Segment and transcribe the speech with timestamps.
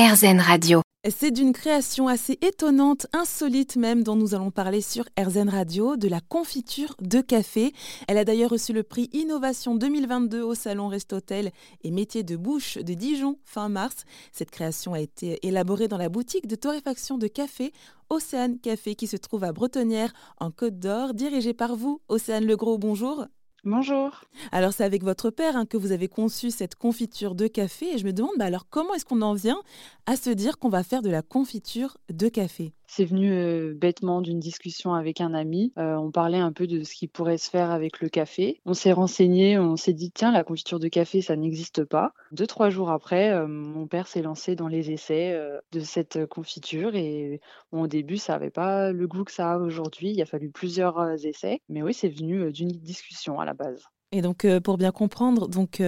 [0.00, 0.80] RZN Radio.
[1.10, 6.08] C'est d'une création assez étonnante, insolite même, dont nous allons parler sur RZN Radio, de
[6.08, 7.74] la confiture de café.
[8.08, 11.50] Elle a d'ailleurs reçu le prix Innovation 2022 au Salon Restotel
[11.84, 14.04] et Métier de bouche de Dijon fin mars.
[14.32, 17.70] Cette création a été élaborée dans la boutique de torréfaction de café
[18.08, 22.78] Océane Café qui se trouve à Bretonnière en Côte d'Or, dirigée par vous, Océane Legros.
[22.78, 23.26] Bonjour.
[23.64, 24.24] Bonjour.
[24.52, 27.98] Alors c'est avec votre père hein, que vous avez conçu cette confiture de café et
[27.98, 29.60] je me demande bah, alors comment est-ce qu'on en vient
[30.06, 32.72] à se dire qu'on va faire de la confiture de café?
[32.90, 35.72] C'est venu bêtement d'une discussion avec un ami.
[35.76, 38.60] On parlait un peu de ce qui pourrait se faire avec le café.
[38.66, 42.12] On s'est renseigné, on s'est dit tiens la confiture de café ça n'existe pas.
[42.32, 45.38] Deux trois jours après, mon père s'est lancé dans les essais
[45.70, 47.40] de cette confiture et
[47.70, 50.10] au début ça n'avait pas le goût que ça a aujourd'hui.
[50.10, 53.84] Il a fallu plusieurs essais, mais oui c'est venu d'une discussion à la base.
[54.10, 55.80] Et donc pour bien comprendre, donc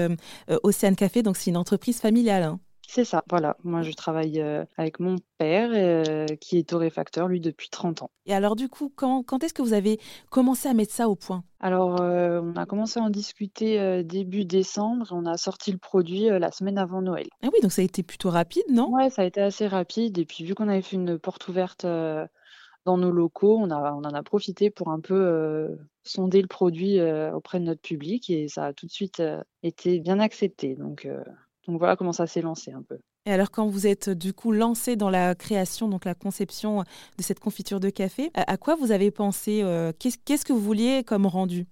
[0.62, 2.44] Océane Café, donc c'est une entreprise familiale.
[2.44, 2.60] Hein?
[2.94, 3.56] C'est ça, voilà.
[3.64, 8.10] Moi, je travaille euh, avec mon père, euh, qui est torréfacteur, lui, depuis 30 ans.
[8.26, 11.16] Et alors, du coup, quand, quand est-ce que vous avez commencé à mettre ça au
[11.16, 11.42] point?
[11.60, 16.28] Alors, euh, on a commencé à en discuter début décembre on a sorti le produit
[16.28, 17.28] la semaine avant Noël.
[17.42, 18.90] Ah oui, donc ça a été plutôt rapide, non?
[18.90, 20.18] Ouais, ça a été assez rapide.
[20.18, 24.04] Et puis, vu qu'on avait fait une porte ouverte dans nos locaux, on, a, on
[24.04, 28.66] en a profité pour un peu sonder le produit auprès de notre public et ça
[28.66, 29.22] a tout de suite
[29.62, 30.74] été bien accepté.
[30.74, 31.08] Donc,
[31.66, 32.98] donc voilà comment ça s'est lancé un peu.
[33.24, 36.82] Et alors quand vous êtes du coup lancé dans la création, donc la conception
[37.18, 41.04] de cette confiture de café, à, quoi vous avez pensé euh, Qu'est-ce que vous vouliez
[41.04, 41.66] comme rendu?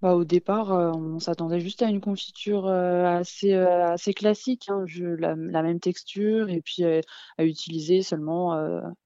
[0.00, 4.84] Bah, au départ, euh, on s'attendait juste à une confiture euh, assez, assez classique, hein,
[5.18, 8.56] la, même texture, et puis à utiliser seulement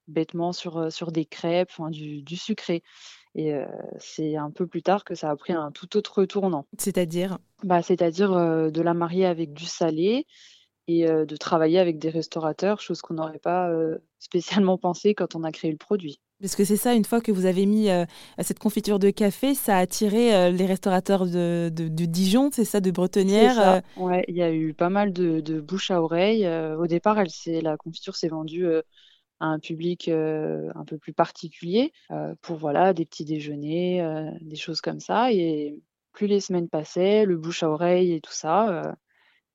[0.07, 2.83] bêtement sur, sur des crêpes, du, du sucré.
[3.37, 3.55] Et
[3.99, 6.67] c'est un peu plus tard que ça a pris un tout autre tournant.
[6.77, 7.39] C'est-à-dire?
[7.65, 10.27] Bah, C'est-à-dire de la marier avec du salé
[10.89, 13.71] et de travailler avec des restaurateurs, chose qu'on n'aurait pas
[14.19, 16.21] spécialement pensé quand on a créé le produit.
[16.41, 17.89] Parce que c'est ça, une fois que vous avez mis
[18.39, 22.91] cette confiture de café, ça a attiré les restaurateurs de, de, Dijon, c'est ça, de
[22.91, 26.49] Bretonnière Ouais, il y a eu pas mal de, de bouche à oreille.
[26.49, 27.29] au départ, elle,
[27.63, 28.67] la confiture s'est vendue
[29.41, 31.93] à un public un peu plus particulier
[32.41, 34.03] pour voilà des petits déjeuners,
[34.41, 35.33] des choses comme ça.
[35.33, 35.79] Et
[36.21, 38.95] plus les semaines passaient, le bouche à oreille et tout ça,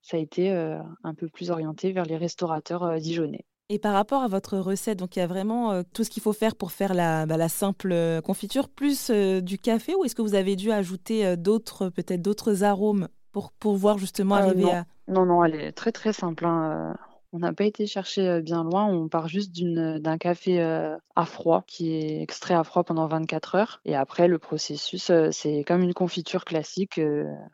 [0.01, 3.45] ça a été un peu plus orienté vers les restaurateurs dijonnais.
[3.69, 6.33] Et par rapport à votre recette, donc il y a vraiment tout ce qu'il faut
[6.33, 10.33] faire pour faire la, bah, la simple confiture, plus du café, ou est-ce que vous
[10.33, 14.85] avez dû ajouter d'autres, peut-être d'autres arômes pour pouvoir justement arriver à...
[15.07, 16.47] Non, non, elle est très très simple.
[16.47, 16.95] Hein,
[17.35, 21.93] on n'a pas été chercher bien loin, on part juste d'un café à froid qui
[21.93, 23.81] est extrait à froid pendant 24 heures.
[23.83, 27.01] Et après, le processus, c'est comme une confiture classique,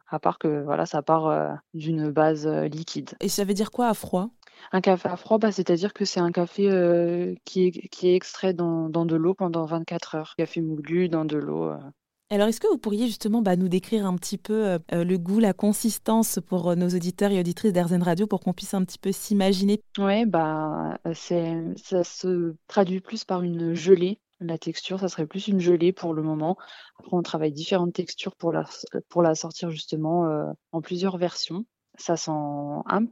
[0.08, 3.09] à part que voilà, ça part d'une base liquide.
[3.22, 4.30] Et ça veut dire quoi à froid?
[4.72, 8.53] Un café à froid, bah, c'est-à-dire que c'est un café qui, est, qui est extrait
[8.53, 10.36] dans, dans de l'eau pendant 24 heures.
[10.38, 11.72] Café moulu dans de l'eau.
[12.31, 15.18] Alors, est-ce que vous pourriez justement bah, nous décrire un petit peu euh, euh, le
[15.18, 18.86] goût, la consistance pour euh, nos auditeurs et auditrices d'Airzen Radio pour qu'on puisse un
[18.86, 19.84] petit peu s'imaginer?
[19.97, 24.22] Oui, bah, ça se traduit plus par une gelée.
[24.40, 26.56] La texture, ça serait plus une gelée pour le moment.
[27.00, 28.63] Après, on travaille différentes textures pour la,
[29.09, 30.25] pour la sortir justement
[30.72, 31.66] en plusieurs versions
[31.98, 32.31] ça sent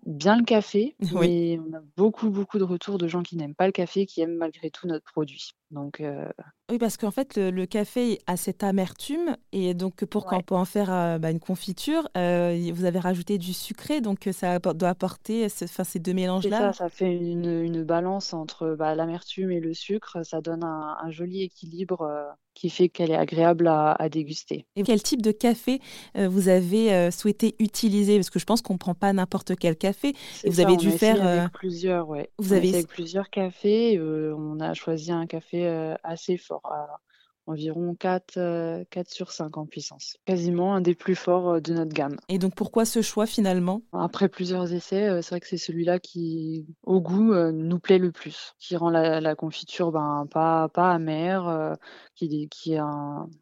[0.05, 3.65] bien le café, mais on a beaucoup, beaucoup de retours de gens qui n'aiment pas
[3.67, 5.51] le café, qui aiment malgré tout notre produit.
[5.71, 6.25] Donc, euh,
[6.71, 10.65] Oui, parce qu'en fait, le, café a cette amertume, et donc pour qu'on peut en
[10.65, 15.45] faire euh, bah, une confiture, euh, vous avez rajouté du sucré, donc ça doit apporter
[15.45, 16.57] enfin, ces deux mélanges-là.
[16.57, 21.43] Ça, ça fait une, balance entre bah, l'amertume et le sucre, ça donne un, joli
[21.43, 24.65] équilibre qui fait qu'elle est agréable à, déguster.
[24.75, 25.79] Et quel type de café
[26.15, 28.17] vous avez souhaité utiliser?
[28.17, 30.13] Parce que je pense qu'on ne prend pas n'importe quel café.
[30.43, 31.49] Et vous avez dû faire...
[31.51, 32.29] plusieurs, ouais.
[32.37, 33.99] Vous avez avec plusieurs cafés.
[33.99, 36.99] on a choisi un café euh, assez fort,
[37.49, 40.17] environ 4, 4 euh, sur 5 en puissance.
[40.25, 42.17] Quasiment un des plus forts euh, de notre gamme.
[42.29, 43.81] Et donc pourquoi ce choix finalement?
[43.91, 48.53] Après plusieurs essais, c'est vrai que c'est celui-là qui, au goût, nous plaît le plus,
[48.59, 51.75] qui rend la, confiture ben, pas, pas amère,
[52.15, 52.85] qui, qui a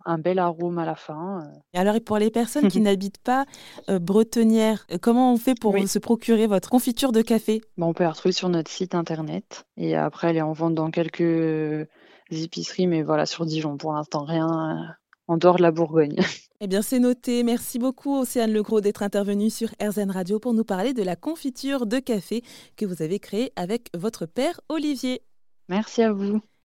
[0.05, 1.43] un, bel arôme à la fin.
[1.73, 3.45] Et alors pour les personnes qui n'habitent pas
[3.87, 7.61] Bretonnière, comment on fait pour se procurer votre confiture de café?
[7.77, 10.75] Ben, On peut la retrouver sur notre site internet et après elle est en vente
[10.75, 11.87] dans quelques
[12.31, 14.93] épiceries, mais voilà, sur Dijon, pour l'instant, rien euh,
[15.27, 16.17] en dehors de la Bourgogne.
[16.59, 17.43] Eh bien, c'est noté.
[17.43, 21.85] Merci beaucoup, Océane Legros, d'être intervenue sur RZN Radio pour nous parler de la confiture
[21.85, 22.41] de café
[22.75, 25.21] que vous avez créée avec votre père Olivier.
[25.69, 26.41] Merci à vous.